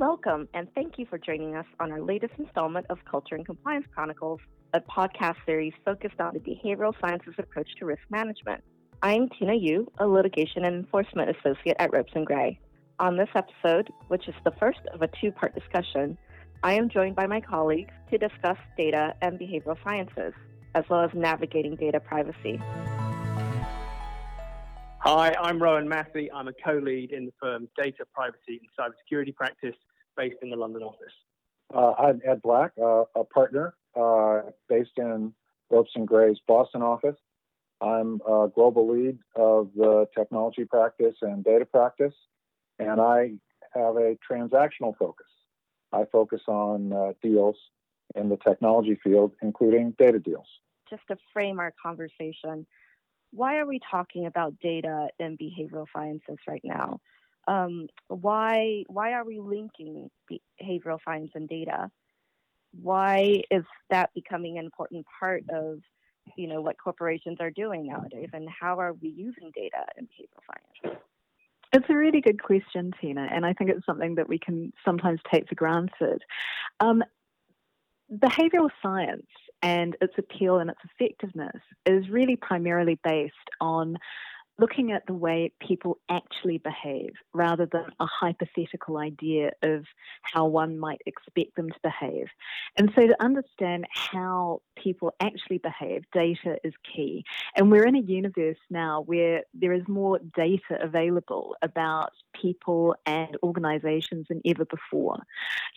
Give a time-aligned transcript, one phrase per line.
[0.00, 3.84] Welcome, and thank you for joining us on our latest installment of Culture and Compliance
[3.94, 4.40] Chronicles,
[4.72, 8.64] a podcast series focused on the behavioral sciences approach to risk management.
[9.02, 12.58] I'm Tina Yu, a litigation and enforcement associate at Ropes and Gray.
[12.98, 16.16] On this episode, which is the first of a two part discussion,
[16.62, 20.32] I am joined by my colleagues to discuss data and behavioral sciences,
[20.74, 22.58] as well as navigating data privacy.
[25.02, 26.32] Hi, I'm Rohan Massey.
[26.32, 29.76] I'm a co-lead in the firm's data privacy and cybersecurity practice
[30.20, 31.14] based in the London office.
[31.74, 35.32] Uh, I'm Ed Black, uh, a partner uh, based in
[35.70, 37.16] Ropes and Gray's Boston office.
[37.80, 42.12] I'm a global lead of the technology practice and data practice,
[42.78, 43.32] and I
[43.72, 45.26] have a transactional focus.
[45.92, 47.56] I focus on uh, deals
[48.14, 50.46] in the technology field, including data deals.
[50.90, 52.66] Just to frame our conversation,
[53.32, 57.00] why are we talking about data in behavioral sciences right now?
[57.48, 61.90] Um, why why are we linking behavioral science and data?
[62.80, 65.80] Why is that becoming an important part of
[66.36, 70.44] you know what corporations are doing nowadays, and how are we using data in behavioral
[70.46, 70.98] science?
[71.72, 75.20] It's a really good question, Tina, and I think it's something that we can sometimes
[75.32, 76.22] take for granted.
[76.80, 77.04] Um,
[78.12, 79.26] behavioral science
[79.62, 83.98] and its appeal and its effectiveness is really primarily based on
[84.58, 89.84] looking at the way people actually behave rather than a hypothetical idea of
[90.22, 92.26] how one might expect them to behave.
[92.76, 97.24] And so to understand how people actually behave, data is key.
[97.56, 103.36] And we're in a universe now where there is more data available about people and
[103.42, 105.18] organizations than ever before.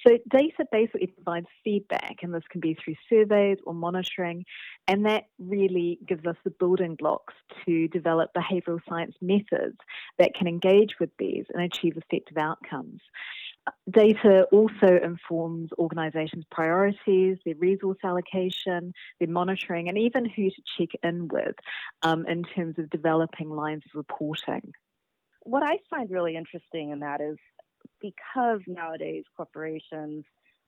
[0.06, 4.45] So data basically provides feedback, and this can be through surveys or monitoring,
[4.88, 7.33] and that really gives us the building blocks
[7.66, 9.78] to develop behavioral science methods
[10.17, 13.02] that can engage with these and achieve effective outcomes.
[13.89, 20.89] Data also informs organizations' priorities, their resource allocation, their monitoring, and even who to check
[21.02, 21.55] in with
[22.02, 24.73] um, in terms of developing lines of reporting.
[25.43, 27.37] What I find really interesting in that is
[28.02, 30.26] because nowadays corporations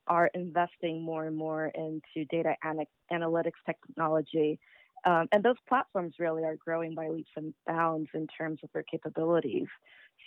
[0.08, 4.60] are investing more and more into data an- analytics technology.
[5.06, 8.84] Um, and those platforms really are growing by leaps and bounds in terms of their
[8.84, 9.68] capabilities.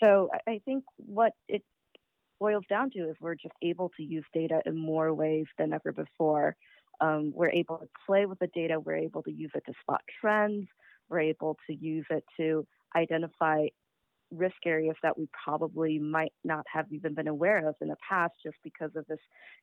[0.02, 1.62] So I, I think what it
[2.40, 5.92] boils down to is we're just able to use data in more ways than ever
[5.92, 6.56] before.
[7.00, 10.00] Um, we're able to play with the data, we're able to use it to spot
[10.20, 10.66] trends,
[11.08, 12.66] we're able to use it to
[12.96, 13.66] identify
[14.30, 18.32] risk areas that we probably might not have even been aware of in the past
[18.42, 19.18] just because of this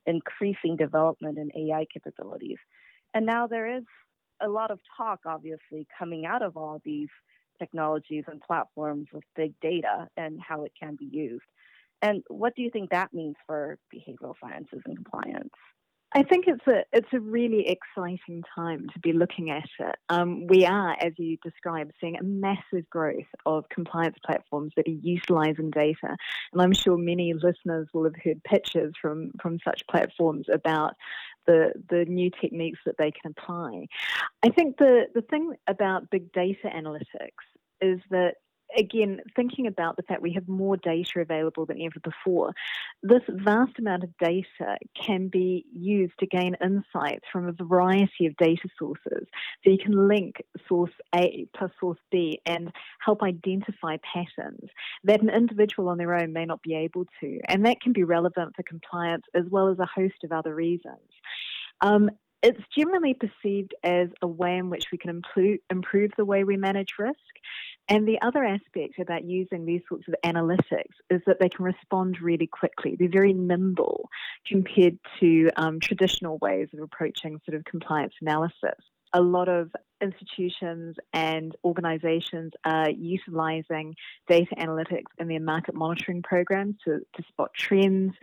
[0.06, 2.58] increasing development in AI capabilities.
[3.14, 3.84] And now there is
[4.42, 7.10] a lot of talk, obviously, coming out of all these
[7.60, 11.46] technologies and platforms with big data and how it can be used.
[12.02, 15.54] And what do you think that means for behavioral sciences and compliance?
[16.16, 19.96] I think it's a it's a really exciting time to be looking at it.
[20.08, 24.92] Um, we are, as you described, seeing a massive growth of compliance platforms that are
[24.92, 26.16] utilising data,
[26.54, 30.94] and I'm sure many listeners will have heard pitches from from such platforms about
[31.48, 33.88] the the new techniques that they can apply.
[34.42, 37.44] I think the the thing about big data analytics
[37.82, 38.36] is that
[38.76, 42.54] again, thinking about the fact we have more data available than ever before,
[43.04, 48.36] this vast amount of data can be used to gain insights from a variety of
[48.38, 49.28] data sources.
[49.64, 50.38] So you can link
[50.68, 54.70] source A plus source B and help identify patterns
[55.04, 57.40] that an individual on their own may not be able to.
[57.48, 61.00] And that can be relevant for compliance as well as a host of other reasons.
[61.82, 62.10] Um,
[62.46, 66.58] it's generally perceived as a way in which we can improve, improve the way we
[66.58, 67.18] manage risk.
[67.90, 72.22] And the other aspect about using these sorts of analytics is that they can respond
[72.22, 72.96] really quickly.
[72.98, 74.10] They're very nimble
[74.48, 78.80] compared to um, traditional ways of approaching sort of compliance analysis.
[79.14, 83.96] A lot of institutions and organizations are utilizing
[84.28, 88.14] data analytics in their market monitoring programs to, to spot trends,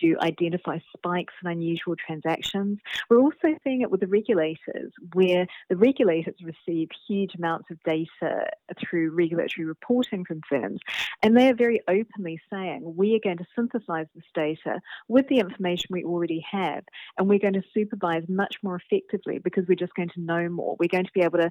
[0.00, 2.78] to identify spikes in unusual transactions.
[3.08, 8.50] We're also seeing it with the regulators, where the regulators receive huge amounts of data
[8.78, 10.80] through regulatory reporting from firms,
[11.22, 15.38] and they are very openly saying, we are going to synthesize this data with the
[15.38, 16.84] information we already have,
[17.16, 20.76] and we're going to supervise much more effectively because we're just going to know more.
[20.78, 21.50] We're going to be able to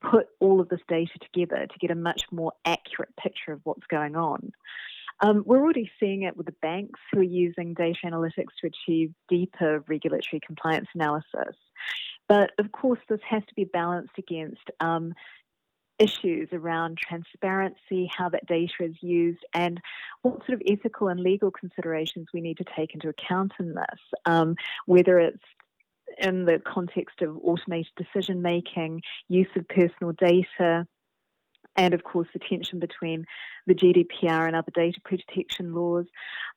[0.00, 3.86] put all of this data together to get a much more accurate picture of what's
[3.88, 4.52] going on.
[5.20, 9.12] Um, we're already seeing it with the banks who are using data analytics to achieve
[9.28, 11.56] deeper regulatory compliance analysis.
[12.28, 15.14] But of course, this has to be balanced against um,
[15.98, 19.80] issues around transparency, how that data is used, and
[20.22, 24.00] what sort of ethical and legal considerations we need to take into account in this,
[24.24, 24.54] um,
[24.86, 25.42] whether it's
[26.18, 30.86] in the context of automated decision making, use of personal data,
[31.76, 33.24] and of course the tension between
[33.66, 36.06] the GDPR and other data protection laws.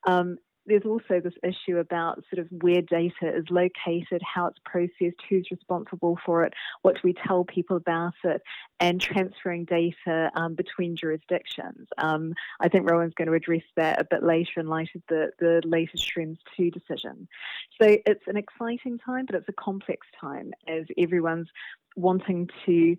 [0.06, 5.20] Um, there's also this issue about sort of where data is located, how it's processed,
[5.28, 8.42] who's responsible for it, what do we tell people about it,
[8.80, 11.88] and transferring data um, between jurisdictions.
[11.98, 15.30] Um, I think Rohan's going to address that a bit later in light of the,
[15.38, 17.28] the latest Schrems 2 decision.
[17.80, 21.48] So it's an exciting time, but it's a complex time as everyone's
[21.96, 22.96] wanting to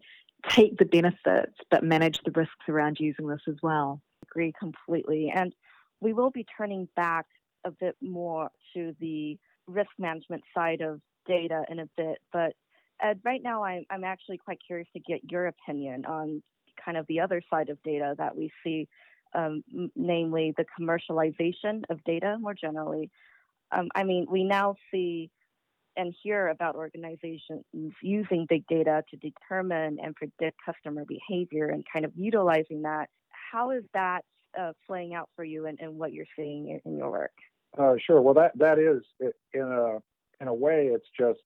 [0.49, 4.01] take the benefits but manage the risks around using this as well.
[4.23, 5.31] I Agree completely.
[5.33, 5.55] And
[6.01, 7.25] we will be turning back
[7.65, 9.37] a bit more to the
[9.67, 12.19] risk management side of data in a bit.
[12.31, 12.53] But
[13.01, 16.43] Ed, right now I'm, I'm actually quite curious to get your opinion on
[16.83, 18.87] kind of the other side of data that we see,
[19.33, 19.63] um,
[19.95, 23.09] namely the commercialization of data more generally.
[23.71, 25.29] Um, I mean, we now see
[25.95, 27.63] and hear about organizations
[28.01, 33.09] using big data to determine and predict customer behavior and kind of utilizing that.
[33.51, 34.21] How is that
[34.59, 37.31] uh, playing out for you and, and what you're seeing in, in your work?
[37.77, 38.21] Uh, sure.
[38.21, 39.03] Well, that that is
[39.53, 39.97] in a
[40.41, 41.39] in a way, it's just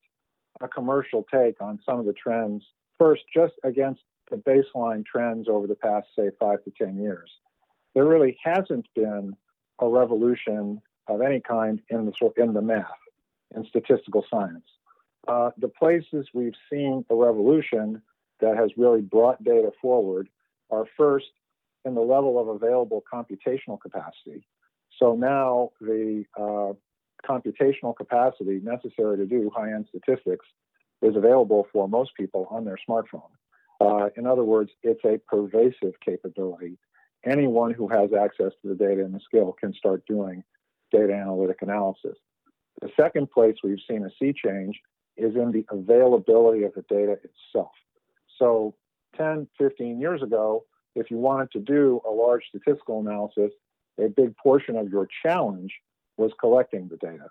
[0.62, 2.63] a commercial take on some of the trends.
[2.97, 7.29] First, just against the baseline trends over the past, say, five to ten years,
[7.94, 9.35] there really hasn't been
[9.79, 12.85] a revolution of any kind in the sort in the math
[13.56, 14.65] in statistical science.
[15.27, 18.01] Uh, the places we've seen a revolution
[18.39, 20.30] that has really brought data forward
[20.69, 21.27] are first
[21.85, 24.45] in the level of available computational capacity.
[24.97, 26.73] So now the uh,
[27.27, 30.45] computational capacity necessary to do high end statistics
[31.01, 33.29] is available for most people on their smartphone.
[33.79, 36.77] Uh, in other words, it's a pervasive capability.
[37.25, 40.44] Anyone who has access to the data and the skill can start doing
[40.91, 42.17] data analytic analysis.
[42.81, 44.79] The second place we've seen a sea change
[45.17, 47.71] is in the availability of the data itself.
[48.39, 48.75] So
[49.17, 50.63] 10, 15 years ago,
[50.95, 53.51] if you wanted to do a large statistical analysis,
[53.99, 55.73] a big portion of your challenge
[56.17, 57.29] was collecting the data.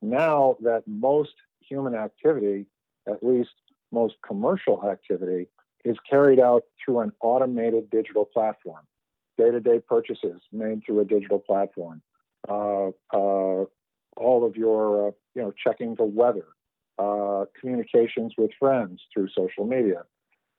[0.00, 2.66] Now that most human activity,
[3.08, 3.50] at least
[3.92, 5.48] most commercial activity,
[5.84, 8.84] is carried out through an automated digital platform.
[9.36, 12.02] Day to day purchases made through a digital platform.
[12.48, 13.64] Uh, uh,
[14.16, 16.46] all of your, uh, you know, checking the weather,
[16.98, 20.02] uh, communications with friends through social media.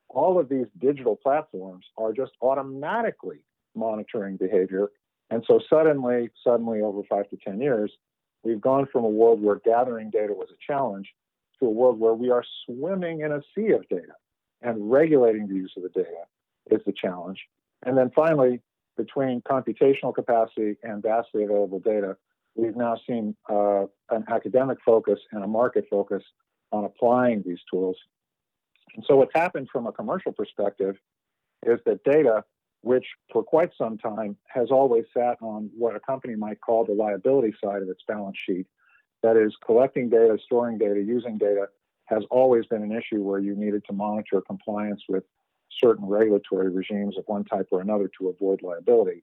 [0.08, 4.90] All of these digital platforms are just automatically monitoring behavior
[5.30, 7.92] and so suddenly, suddenly over five to 10 years,
[8.42, 11.08] we've gone from a world where gathering data was a challenge
[11.58, 14.14] to a world where we are swimming in a sea of data
[14.62, 16.24] and regulating the use of the data
[16.70, 17.38] is the challenge.
[17.84, 18.60] And then finally,
[18.96, 22.16] between computational capacity and vastly available data,
[22.54, 26.22] we've now seen uh, an academic focus and a market focus
[26.72, 27.96] on applying these tools.
[28.94, 30.96] And so what's happened from a commercial perspective
[31.64, 32.44] is that data
[32.82, 36.92] which for quite some time has always sat on what a company might call the
[36.92, 38.66] liability side of its balance sheet.
[39.22, 41.68] That is, collecting data, storing data, using data
[42.06, 45.24] has always been an issue where you needed to monitor compliance with
[45.70, 49.22] certain regulatory regimes of one type or another to avoid liability.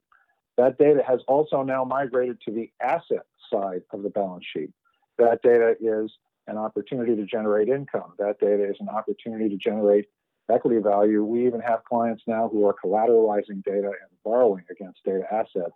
[0.56, 4.72] That data has also now migrated to the asset side of the balance sheet.
[5.18, 6.12] That data is
[6.48, 8.14] an opportunity to generate income.
[8.18, 10.06] That data is an opportunity to generate
[10.50, 11.24] equity value.
[11.24, 15.76] We even have clients now who are collateralizing data and borrowing against data assets.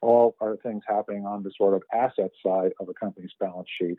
[0.00, 3.98] All are things happening on the sort of asset side of a company's balance sheet.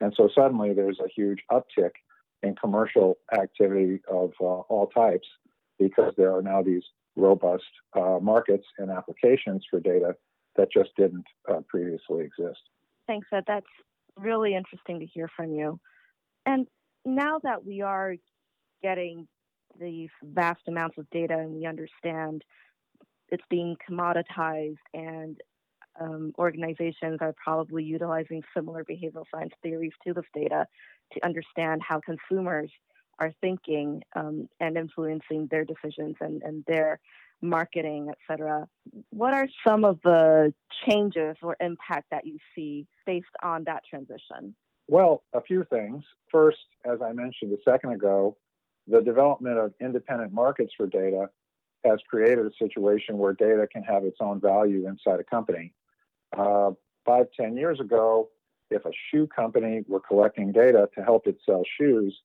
[0.00, 1.90] And so suddenly there's a huge uptick
[2.42, 5.26] in commercial activity of uh, all types
[5.78, 6.84] because there are now these
[7.16, 7.64] robust
[7.94, 10.14] uh, markets and applications for data
[10.56, 12.60] that just didn't uh, previously exist.
[13.06, 13.44] Thanks, Ed.
[13.46, 13.66] That's
[14.16, 15.80] really interesting to hear from you.
[16.46, 16.66] And
[17.04, 18.14] now that we are
[18.82, 19.26] getting
[19.78, 22.44] these vast amounts of data and we understand
[23.28, 25.40] it's being commoditized and
[26.00, 30.66] um, organizations are probably utilizing similar behavioral science theories to this data
[31.12, 32.70] to understand how consumers
[33.18, 36.98] are thinking um, and influencing their decisions and, and their
[37.42, 38.66] marketing, et cetera.
[39.10, 40.54] What are some of the
[40.86, 44.54] changes or impact that you see based on that transition?
[44.88, 46.02] Well, a few things.
[46.30, 48.36] First, as I mentioned a second ago,
[48.90, 51.30] the development of independent markets for data
[51.84, 55.72] has created a situation where data can have its own value inside a company.
[56.36, 56.72] Uh,
[57.06, 58.28] five, ten years ago,
[58.70, 62.16] if a shoe company were collecting data to help it sell shoes,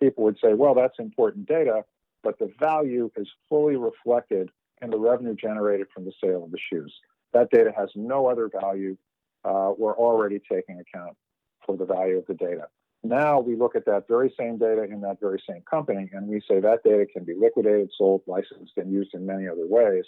[0.00, 1.84] people would say, well, that's important data,
[2.22, 4.50] but the value is fully reflected
[4.80, 6.92] in the revenue generated from the sale of the shoes.
[7.32, 8.96] That data has no other value.
[9.44, 11.16] Uh, we're already taking account
[11.64, 12.66] for the value of the data.
[13.04, 16.40] Now we look at that very same data in that very same company and we
[16.48, 20.04] say that data can be liquidated, sold, licensed, and used in many other ways.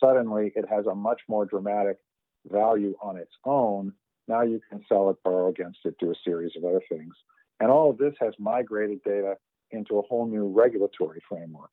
[0.00, 1.98] Suddenly it has a much more dramatic
[2.46, 3.92] value on its own.
[4.28, 7.14] Now you can sell it, borrow against it, do a series of other things.
[7.60, 9.34] And all of this has migrated data
[9.72, 11.72] into a whole new regulatory framework.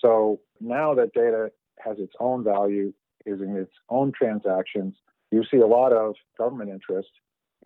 [0.00, 2.92] So now that data has its own value,
[3.26, 4.94] is in its own transactions,
[5.30, 7.10] you see a lot of government interest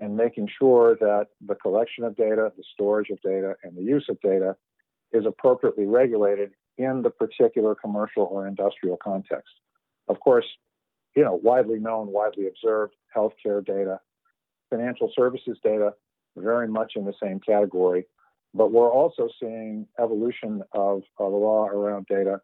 [0.00, 4.06] in making sure that the collection of data, the storage of data, and the use
[4.08, 4.56] of data
[5.12, 9.52] is appropriately regulated in the particular commercial or industrial context.
[10.08, 10.46] Of course,
[11.14, 14.00] you know, widely known, widely observed healthcare data,
[14.70, 15.92] financial services data,
[16.36, 18.06] very much in the same category.
[18.54, 22.40] But we're also seeing evolution of, of the law around data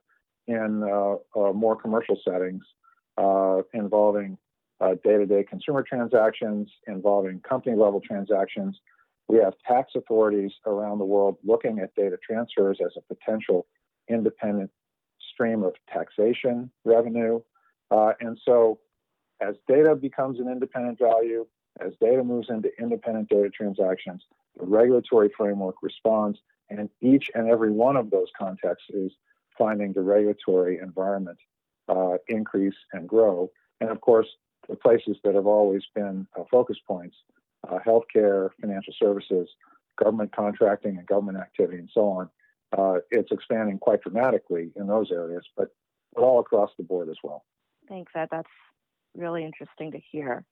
[0.47, 2.63] in uh, uh, more commercial settings
[3.17, 4.39] uh, involving
[4.81, 8.79] day to day consumer transactions, involving company level transactions.
[9.29, 13.67] We have tax authorities around the world looking at data transfers as a potential
[14.09, 14.71] independent
[15.33, 17.41] stream of taxation revenue.
[17.91, 18.79] Uh, and so,
[19.41, 21.47] as data becomes an independent value,
[21.81, 24.23] as data moves into independent data transactions,
[24.59, 26.39] the regulatory framework responds,
[26.71, 29.13] and each and every one of those contexts is
[29.59, 31.39] finding the regulatory environment
[31.89, 33.51] uh, increase and grow.
[33.81, 34.27] And of course,
[34.69, 37.17] the places that have always been uh, focus points
[37.69, 39.49] uh, healthcare, financial services,
[40.03, 42.31] government contracting, and government activity, and so on.
[42.77, 45.69] Uh, it's expanding quite dramatically in those areas, but,
[46.15, 47.45] but all across the board as well.
[47.89, 48.29] Thanks, Ed.
[48.31, 48.49] That's
[49.17, 50.45] really interesting to hear.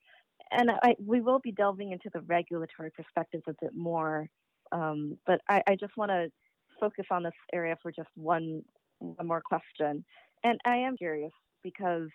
[0.51, 4.27] And I, we will be delving into the regulatory perspectives a bit more,
[4.71, 6.29] um, but I, I just want to
[6.79, 8.63] focus on this area for just one,
[8.99, 10.05] one more question.
[10.43, 11.31] And I am curious
[11.63, 12.09] because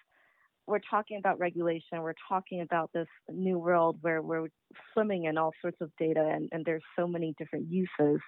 [0.71, 4.49] we're talking about regulation, we're talking about this new world where we're
[4.93, 8.21] swimming in all sorts of data and, and there's so many different uses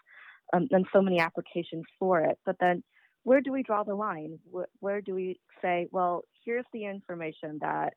[0.52, 2.36] um, and so many applications for it.
[2.44, 2.82] But then
[3.22, 4.38] where do we draw the line?
[4.50, 7.94] Where, where do we say, well, here's the information that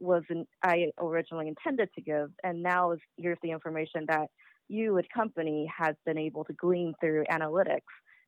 [0.00, 0.24] was
[0.62, 4.28] I originally intended to give, and now is, here's the information that
[4.68, 7.80] you, as company, has been able to glean through analytics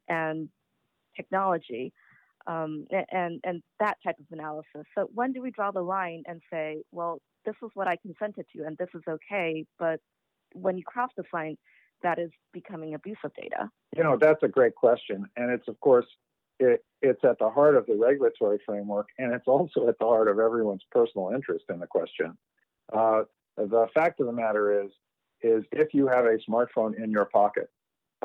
[0.09, 0.49] and
[1.17, 1.93] technology
[2.49, 4.87] um, and and that type of analysis.
[4.97, 8.47] So when do we draw the line and say, well, this is what I consented
[8.57, 10.00] to, and this is okay, but
[10.55, 11.57] when you cross the line,
[12.02, 13.71] that is becoming abuse of data?
[13.97, 16.07] You know, that's a great question, and it's of course
[16.59, 20.28] it, it's at the heart of the regulatory framework, and it's also at the heart
[20.28, 22.37] of everyone's personal interest in the question.
[22.93, 23.23] Uh,
[23.57, 24.90] the fact of the matter is,
[25.43, 27.71] is if you have a smartphone in your pocket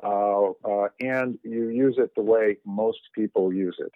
[0.02, 3.92] uh, uh, and you use it the way most people use it,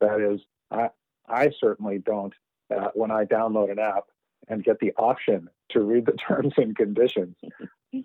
[0.00, 0.40] that is,
[0.70, 0.90] I,
[1.28, 2.34] I certainly don't,
[2.74, 4.04] uh, when I download an app
[4.48, 7.36] and get the option to read the terms and conditions,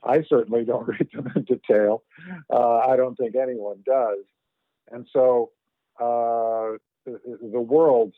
[0.03, 2.03] I certainly don't read them in detail.
[2.51, 4.25] Uh, I don't think anyone does.
[4.91, 5.51] And so
[5.99, 8.13] uh, the world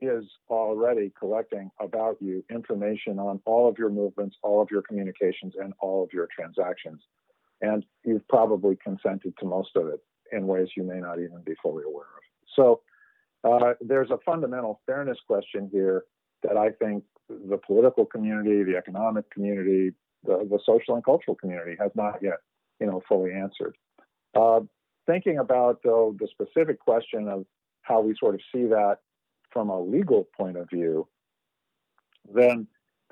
[0.00, 5.54] is already collecting about you information on all of your movements, all of your communications,
[5.60, 7.00] and all of your transactions.
[7.60, 10.00] And you've probably consented to most of it
[10.32, 12.22] in ways you may not even be fully aware of.
[12.56, 12.80] So
[13.44, 16.04] uh, there's a fundamental fairness question here
[16.42, 19.92] that I think the political community, the economic community,
[20.24, 22.38] the, the social and cultural community has not yet,
[22.80, 23.76] you know, fully answered.
[24.34, 24.60] Uh,
[25.06, 27.44] thinking about though the specific question of
[27.82, 28.98] how we sort of see that
[29.50, 31.06] from a legal point of view,
[32.32, 32.66] then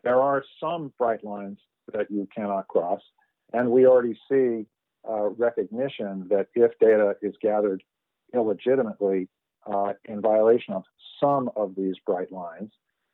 [0.04, 1.58] there are some bright lines
[1.92, 3.00] that you cannot cross,
[3.52, 4.66] and we already see
[5.08, 7.82] uh, recognition that if data is gathered
[8.32, 9.28] illegitimately,
[9.66, 10.84] uh, in violation of
[11.18, 12.72] some of these bright lines,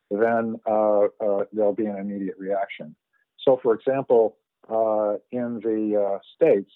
[0.09, 2.95] then uh, uh, there'll be an immediate reaction.
[3.39, 4.37] So, for example,
[4.69, 6.71] uh, in the states,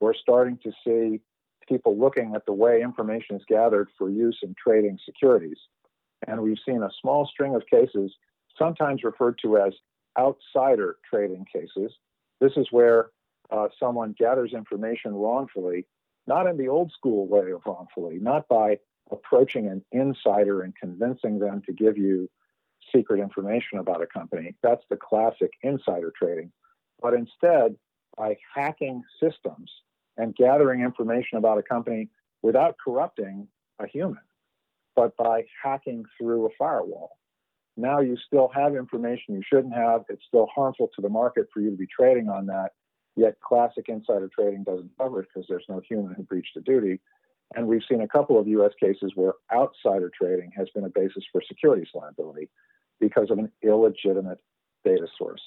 [0.00, 1.20] we're starting to see
[1.68, 5.58] people looking at the way information is gathered for use in trading securities.
[6.26, 8.12] And we've seen a small string of cases,
[8.58, 9.72] sometimes referred to as
[10.18, 11.92] outsider trading cases.
[12.40, 13.10] This is where
[13.50, 15.86] uh, someone gathers information wrongfully,
[16.26, 18.78] not in the old school way of wrongfully, not by
[19.10, 22.28] approaching an insider and convincing them to give you
[22.94, 24.54] secret information about a company.
[24.62, 26.52] That's the classic insider trading.
[27.00, 27.76] But instead,
[28.16, 29.70] by hacking systems
[30.16, 32.08] and gathering information about a company
[32.42, 34.22] without corrupting a human,
[34.94, 37.18] but by hacking through a firewall.
[37.76, 40.02] Now you still have information you shouldn't have.
[40.08, 42.70] It's still harmful to the market for you to be trading on that.
[43.16, 47.00] Yet classic insider trading doesn't cover it because there's no human who breached a duty.
[47.54, 48.72] And we've seen a couple of U.S.
[48.80, 52.50] cases where outsider trading has been a basis for securities liability
[53.00, 54.38] because of an illegitimate
[54.84, 55.42] data source.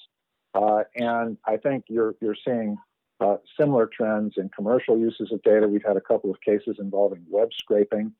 [0.54, 2.76] Uh, and I think you're you're seeing
[3.20, 5.68] uh, similar trends in commercial uses of data.
[5.68, 8.12] We've had a couple of cases involving web scraping.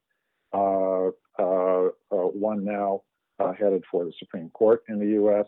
[0.53, 3.03] Uh, uh, uh one now
[3.39, 5.47] uh, headed for the Supreme Court in the U.S.,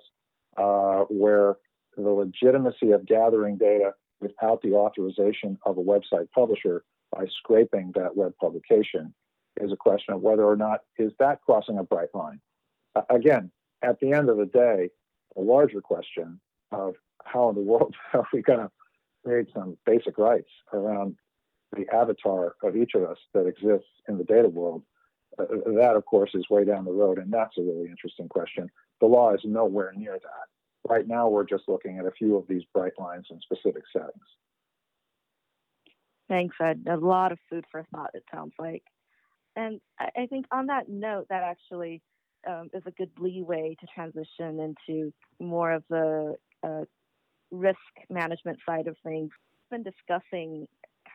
[1.09, 1.56] where
[1.97, 8.16] the legitimacy of gathering data without the authorization of a website publisher by scraping that
[8.16, 9.14] web publication
[9.60, 12.40] is a question of whether or not is that crossing a bright line.
[12.94, 13.50] Uh, again,
[13.82, 14.90] at the end of the day,
[15.36, 16.40] a larger question
[16.72, 18.70] of how in the world are we going to
[19.24, 21.16] create some basic rights around
[21.76, 24.82] the avatar of each of us that exists in the data world.
[25.38, 28.68] Uh, that, of course, is way down the road, and that's a really interesting question.
[29.00, 30.90] The law is nowhere near that.
[30.90, 34.24] Right now, we're just looking at a few of these bright lines in specific settings.
[36.30, 36.84] Thanks, Ed.
[36.88, 38.84] A lot of food for thought, it sounds like.
[39.56, 42.02] And I think on that note, that actually
[42.49, 46.84] um, is a good leeway to transition into more of the uh,
[47.50, 49.30] risk management side of things.
[49.70, 50.68] We've been discussing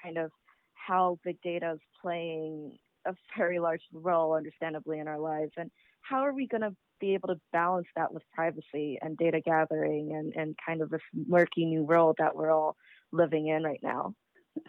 [0.03, 0.31] kind of
[0.73, 6.19] how big data is playing a very large role, understandably, in our lives, and how
[6.25, 10.33] are we going to be able to balance that with privacy and data gathering and,
[10.35, 12.75] and kind of this murky new world that we're all
[13.13, 14.13] living in right now?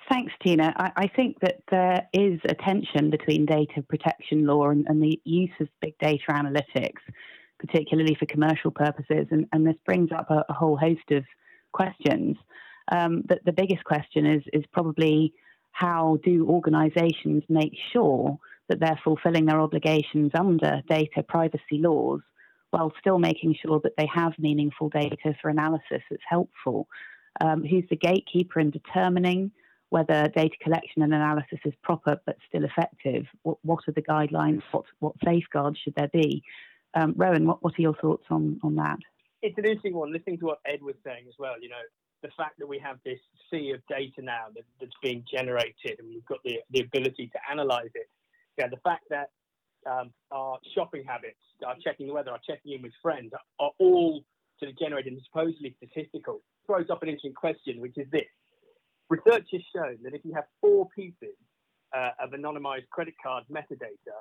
[0.09, 0.73] Thanks, Tina.
[0.77, 5.21] I, I, think that there is a tension between data protection law and, and, the
[5.25, 7.01] use of big data analytics,
[7.61, 9.27] particularly for commercial purposes.
[9.31, 11.25] And, and this brings up a, a, whole host of
[11.73, 12.37] questions.
[12.91, 15.33] Um, but the biggest question is, is probably
[15.71, 18.39] how do organizations make sure
[18.69, 22.21] that they're fulfilling their obligations under data privacy laws
[22.71, 26.89] while still making sure that they have meaningful data for analysis that's helpful?
[27.41, 29.53] Um, who's the gatekeeper in determining
[29.91, 33.27] whether data collection and analysis is proper but still effective.
[33.43, 34.63] What, what are the guidelines?
[34.73, 36.43] What, what safeguards should there be?
[36.95, 38.99] Um, Rohan, what, what are your thoughts on, on that?
[39.43, 40.13] It's an interesting one.
[40.13, 41.77] Listening to what Ed was saying as well, you know,
[42.23, 46.09] the fact that we have this sea of data now that, that's being generated and
[46.09, 48.09] we've got the, the ability to analyze it.
[48.59, 49.31] Yeah, the fact that
[49.89, 53.73] um, our shopping habits, our checking the weather, our checking in with friends are, are
[53.79, 54.25] all
[54.59, 58.25] sort of generated and supposedly statistical throws up an interesting question, which is this
[59.09, 61.37] Research has shown that if you have four pieces
[61.97, 64.17] uh, of anonymized credit card metadata,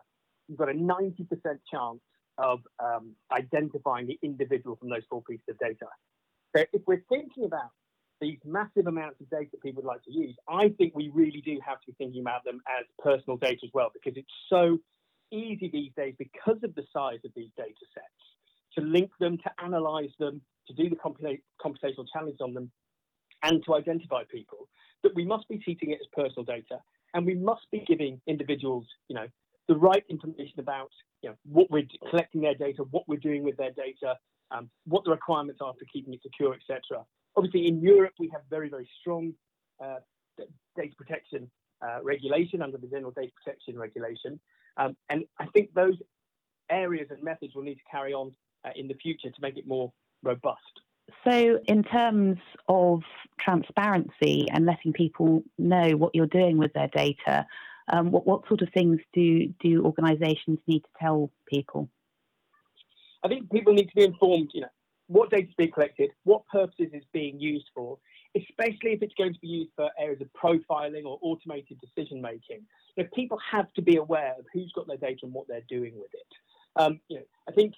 [0.48, 1.26] you've got a 90%
[1.72, 2.00] chance
[2.38, 5.88] of um, identifying the individual from those four pieces of data.
[6.56, 7.72] So if we're thinking about
[8.22, 11.60] these massive amounts of data people would like to use, I think we really do
[11.66, 14.78] have to be thinking about them as personal data as well, because it's so
[15.32, 18.08] easy these days because of the size of these data sets
[18.78, 22.72] to link them, to analyze them, to do the computational challenge on them,
[23.46, 24.68] and to identify people,
[25.04, 26.80] that we must be treating it as personal data
[27.14, 29.28] and we must be giving individuals, you know,
[29.68, 30.90] the right information about,
[31.22, 34.16] you know, what we're collecting their data, what we're doing with their data,
[34.52, 37.04] um, what the requirements are for keeping it secure, etc.
[37.36, 39.34] Obviously, in Europe, we have very, very strong
[39.84, 39.98] uh,
[40.76, 41.50] data protection
[41.82, 44.40] uh, regulation under the General Data Protection Regulation.
[44.78, 45.96] Um, and I think those
[46.70, 48.34] areas and methods will need to carry on
[48.66, 49.92] uh, in the future to make it more
[50.24, 50.62] robust.
[51.24, 52.38] So, in terms
[52.68, 53.02] of
[53.40, 57.46] transparency and letting people know what you're doing with their data,
[57.92, 61.90] um, what, what sort of things do, do organisations need to tell people?
[63.24, 64.68] I think people need to be informed, you know,
[65.08, 67.98] what data is being collected, what purposes is being used for,
[68.36, 72.62] especially if it's going to be used for areas of profiling or automated decision making.
[72.96, 75.62] You know, people have to be aware of who's got their data and what they're
[75.70, 76.28] doing with it.
[76.76, 77.74] Um, you know, I think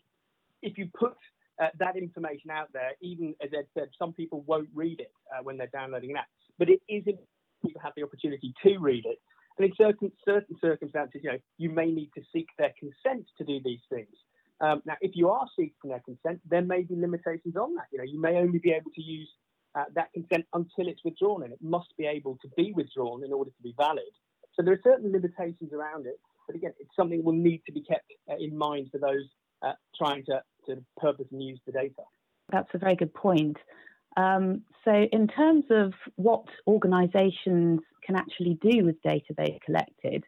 [0.61, 1.15] if you put
[1.61, 5.43] uh, that information out there, even as Ed said, some people won't read it uh,
[5.43, 6.27] when they're downloading an app,
[6.59, 7.27] but it is important
[7.63, 9.17] people have the opportunity to read it.
[9.57, 13.43] And in certain certain circumstances, you know, you may need to seek their consent to
[13.43, 14.13] do these things.
[14.61, 17.85] Um, now, if you are seeking their consent, there may be limitations on that.
[17.91, 19.29] You know, you may only be able to use
[19.75, 23.33] uh, that consent until it's withdrawn, and it must be able to be withdrawn in
[23.33, 24.11] order to be valid.
[24.53, 27.81] So there are certain limitations around it, but again, it's something will need to be
[27.81, 29.27] kept uh, in mind for those
[29.61, 32.03] uh, trying to to purpose and use the data.
[32.51, 33.57] That's a very good point.
[34.15, 40.23] Um, so, in terms of what organisations can actually do with data they've collected,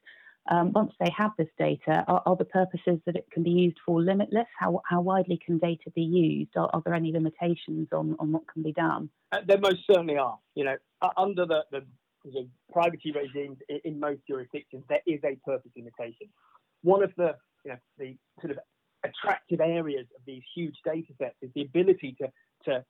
[0.50, 3.78] um, once they have this data, are, are, the purposes that it can be used
[3.86, 4.48] for limitless?
[4.58, 6.52] How, how widely can data be used?
[6.56, 9.10] Are, are there any limitations on, on what can be done?
[9.32, 10.38] Uh, there most certainly are.
[10.56, 10.76] You know,
[11.18, 11.86] under the, the,
[12.26, 16.28] the privacy regimes in, in most jurisdictions, there is a purpose limitation.
[16.82, 18.60] One of the you know the sort of
[19.20, 22.28] attractive areas of these huge data sets is the ability to,
[22.66, 22.84] to,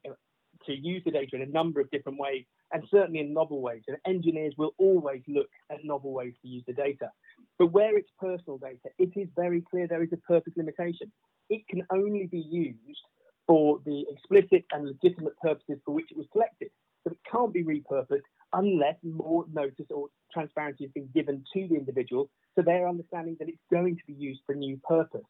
[0.65, 3.82] to use the data in a number of different ways and certainly in novel ways.
[3.88, 7.10] And engineers will always look at novel ways to use the data.
[7.58, 11.12] But where it's personal data, it is very clear there is a purpose limitation.
[11.50, 13.02] It can only be used
[13.48, 16.70] for the explicit and legitimate purposes for which it was collected.
[17.04, 18.22] So it can't be repurposed
[18.54, 23.48] unless more notice or transparency has been given to the individual so they're understanding that
[23.48, 25.24] it's going to be used for a new purpose.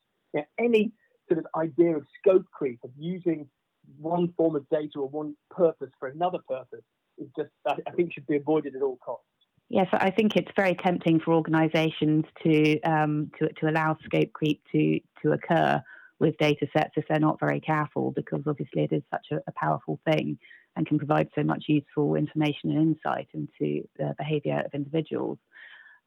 [0.57, 0.91] Any
[1.27, 3.47] sort of idea of scope creep, of using
[3.97, 6.83] one form of data or one purpose for another purpose,
[7.17, 9.25] is just, I think, should be avoided at all costs.
[9.69, 14.61] Yes, I think it's very tempting for organisations to, um, to to allow scope creep
[14.71, 15.81] to to occur
[16.19, 19.53] with data sets if they're not very careful, because obviously it is such a, a
[19.55, 20.37] powerful thing
[20.75, 25.37] and can provide so much useful information and insight into the behaviour of individuals.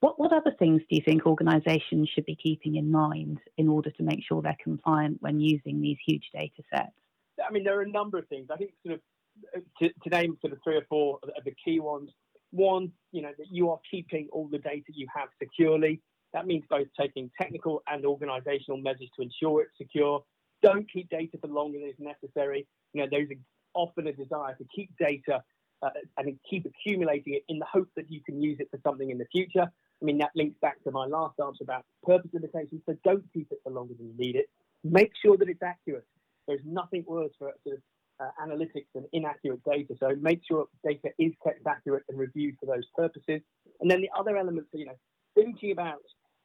[0.03, 3.89] What, what other things do you think organisations should be keeping in mind in order
[3.93, 6.91] to make sure they're compliant when using these huge data sets?
[7.39, 8.49] I mean, there are a number of things.
[8.53, 11.79] I think sort of to, to name sort of three or four of the key
[11.79, 12.11] ones.
[12.51, 16.01] One, you know, that you are keeping all the data you have securely.
[16.33, 20.25] That means both taking technical and organisational measures to ensure it's secure.
[20.65, 22.67] Don't keep data for longer than is necessary.
[22.93, 23.29] You know, there's
[23.73, 25.45] often a desire to keep data
[25.81, 29.09] uh, and keep accumulating it in the hope that you can use it for something
[29.09, 29.71] in the future.
[30.03, 32.83] I mean, that links back to my last answer about purpose limitations.
[32.87, 34.47] So don't keep it for longer than you need it.
[34.83, 36.07] Make sure that it's accurate.
[36.49, 37.83] There's nothing worse for sort of
[38.21, 39.95] uh, analytics than inaccurate data.
[40.01, 43.43] So make sure data is kept accurate and reviewed for those purposes.
[43.81, 44.99] And then the other elements are, you know,
[45.37, 46.01] thinking about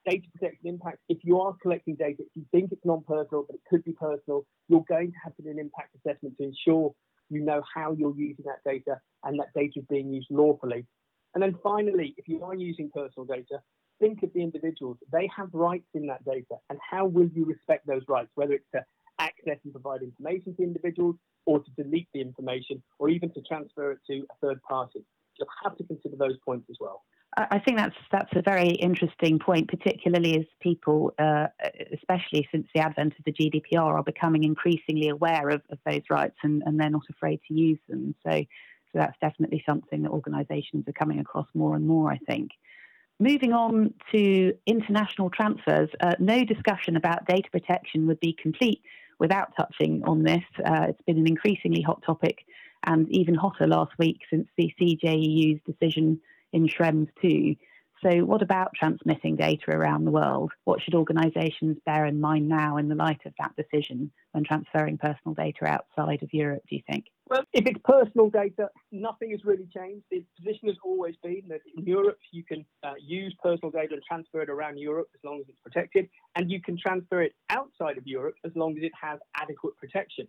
[0.08, 1.00] data protection impact.
[1.10, 4.46] If you are collecting data, if you think it's non-personal, but it could be personal,
[4.70, 6.94] you're going to have to do an impact assessment to ensure
[7.30, 10.86] you know how you're using that data and that data is being used lawfully.
[11.34, 13.62] And then finally, if you are using personal data,
[14.00, 14.98] think of the individuals.
[15.12, 18.70] They have rights in that data, and how will you respect those rights, whether it's
[18.74, 18.84] to
[19.20, 23.92] access and provide information to individuals, or to delete the information, or even to transfer
[23.92, 25.04] it to a third party.
[25.40, 27.04] You'll have to consider those points as well.
[27.36, 31.48] I think that's that's a very interesting point, particularly as people, uh,
[31.94, 36.38] especially since the advent of the GDPR, are becoming increasingly aware of, of those rights
[36.42, 38.16] and, and they're not afraid to use them.
[38.26, 38.44] So
[38.92, 42.52] so that's definitely something that organisations are coming across more and more, I think.
[43.20, 48.82] Moving on to international transfers, uh, no discussion about data protection would be complete
[49.20, 50.44] without touching on this.
[50.64, 52.46] Uh, it's been an increasingly hot topic
[52.86, 56.20] and even hotter last week since the CJEU's decision
[56.54, 57.56] in Schrems 2
[58.04, 60.52] so, what about transmitting data around the world?
[60.66, 65.00] What should organisations bear in mind now in the light of that decision when transferring
[65.00, 67.06] personal data outside of Europe, do you think?
[67.30, 70.06] Well, if it's personal data, nothing has really changed.
[70.12, 74.04] The position has always been that in Europe, you can uh, use personal data and
[74.08, 77.98] transfer it around Europe as long as it's protected, and you can transfer it outside
[77.98, 80.26] of Europe as long as it has adequate protection.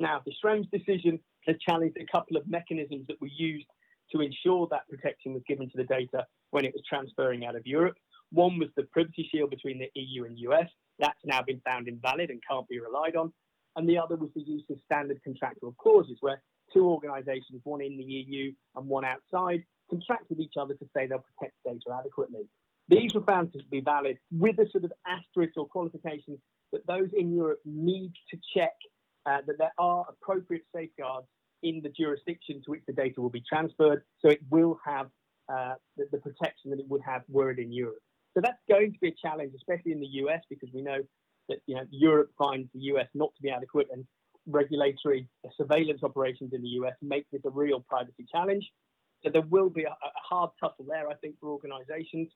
[0.00, 3.66] Now, the Schrems decision has challenged a couple of mechanisms that were used
[4.12, 7.64] to ensure that protection was given to the data when it was transferring out of
[7.64, 7.96] Europe.
[8.32, 10.66] One was the privacy shield between the EU and US.
[10.98, 13.32] That's now been found invalid and can't be relied on.
[13.76, 17.96] And the other was the use of standard contractual clauses where two organisations, one in
[17.96, 22.48] the EU and one outside, contract with each other to say they'll protect data adequately.
[22.88, 26.40] These were found to be valid with a sort of asterisk or qualification
[26.72, 28.74] that those in Europe need to check
[29.26, 31.26] uh, that there are appropriate safeguards
[31.62, 35.08] in the jurisdiction to which the data will be transferred, so it will have
[35.52, 37.98] uh, the, the, protection that it would have were it in Europe.
[38.34, 40.98] So that's going to be a challenge, especially in the US, because we know
[41.50, 44.06] that you know Europe finds the US not to be adequate, and
[44.46, 48.64] regulatory surveillance operations in the US make this a real privacy challenge.
[49.22, 52.28] So there will be a, a hard tussle there, I think, for organisations.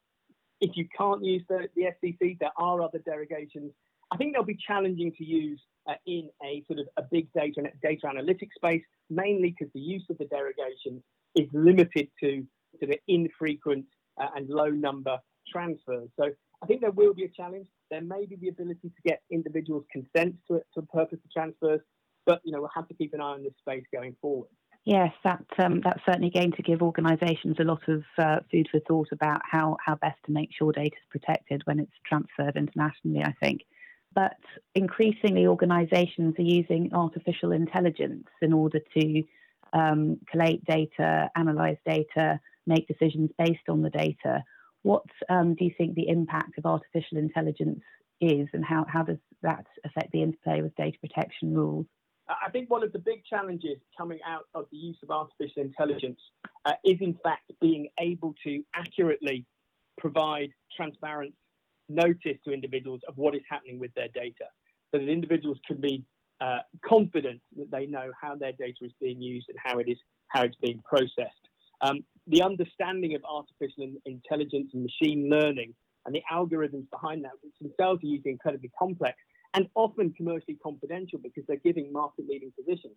[0.60, 3.72] If you can't use the, the SCC, there are other derogations.
[4.12, 7.54] I think they'll be challenging to use uh, in a sort of a big data
[7.56, 11.02] and data analytics space, mainly because the use of the derogation
[11.34, 12.46] is limited to,
[12.80, 13.86] to the infrequent
[14.20, 15.18] uh, and low number
[15.50, 16.08] transfers.
[16.18, 16.30] So
[16.62, 17.66] I think there will be a challenge.
[17.90, 21.80] There may be the ability to get individuals' consent to, it to purpose the transfers,
[22.26, 24.48] but you know we'll have to keep an eye on this space going forward.
[24.84, 28.80] Yes, that um, that's certainly going to give organisations a lot of uh, food for
[28.80, 33.22] thought about how, how best to make sure data is protected when it's transferred internationally.
[33.22, 33.62] I think
[34.14, 34.36] but
[34.74, 39.22] increasingly organizations are using artificial intelligence in order to
[39.72, 44.44] um, collate data, analyze data, make decisions based on the data.
[44.84, 47.80] What um, do you think the impact of artificial intelligence
[48.20, 51.86] is, and how, how does that affect the interplay with data protection rules?
[52.28, 56.20] I think one of the big challenges coming out of the use of artificial intelligence
[56.66, 59.46] uh, is, in fact, being able to accurately
[59.98, 61.32] provide transparent
[61.88, 64.44] notice to individuals of what is happening with their data
[64.92, 66.04] so that individuals can be
[66.42, 69.98] uh, confident that they know how their data is being used and how it is
[70.28, 71.48] how it's being processed.
[71.80, 75.74] Um, the understanding of artificial intelligence and machine learning
[76.06, 79.16] and the algorithms behind that, which themselves are usually incredibly complex
[79.54, 82.96] and often commercially confidential because they're giving market leading positions,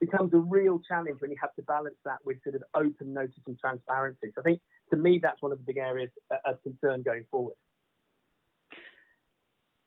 [0.00, 3.34] becomes a real challenge when you have to balance that with sort of open notice
[3.46, 4.28] and transparency.
[4.34, 4.60] So I think
[4.90, 6.10] to me, that's one of the big areas
[6.44, 7.54] of concern going forward.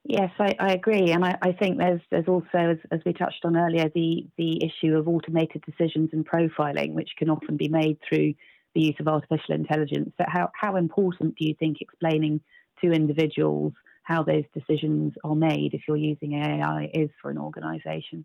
[0.03, 3.43] Yes, I, I agree, and I, I, think there's there's also, as, as, we touched
[3.43, 7.97] on earlier, the the issue of automated decisions and profiling, which can often be made
[8.07, 8.33] through
[8.77, 10.11] the use of artificial intelligence.
[10.17, 12.41] So how how important do you think explaining
[12.81, 18.23] to individuals how those decisions are made if you're using AI is for an organisation?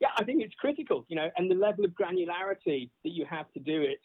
[0.00, 3.50] Yeah, I think it's critical, you know, and the level of granularity that you have
[3.54, 3.98] to do it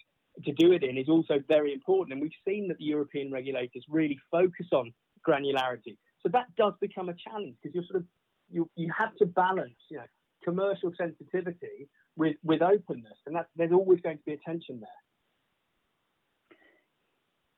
[0.46, 2.14] to do it in is also very important.
[2.14, 4.92] And we've seen that the European regulators really focus on
[5.28, 5.98] granularity.
[6.24, 8.08] So that does become a challenge because you're sort of
[8.50, 10.10] you you have to balance, you know,
[10.44, 15.02] commercial sensitivity with with openness, and that there's always going to be a tension there.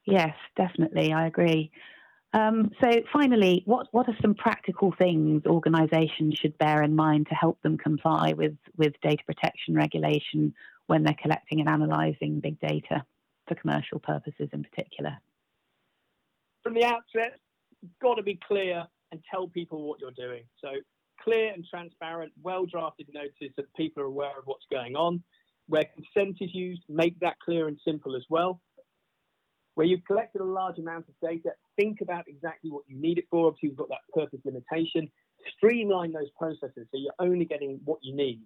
[0.06, 1.72] Yes, definitely, I agree.
[2.34, 7.36] Um, so, finally, what, what are some practical things organisations should bear in mind to
[7.36, 10.54] help them comply with, with data protection regulation
[10.88, 13.06] when they're collecting and analysing big data
[13.48, 15.18] for commercial purposes in particular?
[16.64, 17.40] From the outset,
[18.02, 20.44] got to be clear and tell people what you're doing.
[20.60, 20.70] So
[21.22, 25.24] clear and transparent, well drafted notice that people are aware of what's going on.
[25.68, 28.60] Where consent is used, make that clear and simple as well.
[29.76, 33.26] Where you've collected a large amount of data, think about exactly what you need it
[33.32, 33.48] for.
[33.48, 35.12] Obviously, you've got that purpose limitation.
[35.58, 38.42] Streamline those processes so you're only getting what you need.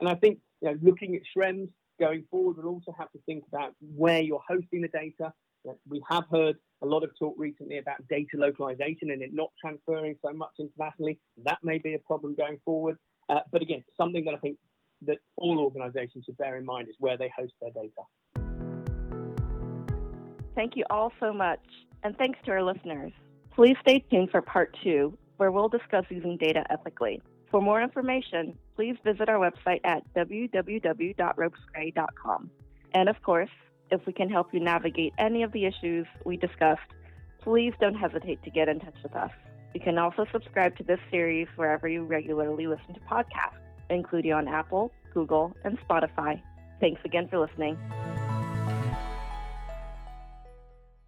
[0.00, 3.44] And I think you know, looking at Schrems going forward, we'll also have to think
[3.48, 5.32] about where you're hosting the data,
[5.88, 10.16] we have heard a lot of talk recently about data localization and it not transferring
[10.24, 11.18] so much internationally.
[11.44, 12.98] That may be a problem going forward.
[13.28, 14.58] Uh, but again, something that I think
[15.02, 18.02] that all organizations should bear in mind is where they host their data.
[20.56, 21.60] Thank you all so much.
[22.02, 23.12] And thanks to our listeners.
[23.54, 27.22] Please stay tuned for part two, where we'll discuss using data ethically.
[27.50, 32.50] For more information, please visit our website at www.ropesgray.com.
[32.92, 33.50] And of course,
[33.90, 36.80] if we can help you navigate any of the issues we discussed,
[37.40, 39.30] please don't hesitate to get in touch with us.
[39.74, 44.48] You can also subscribe to this series wherever you regularly listen to podcasts, including on
[44.48, 46.40] Apple, Google, and Spotify.
[46.80, 47.76] Thanks again for listening.